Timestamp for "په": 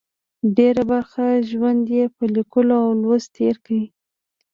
2.15-2.23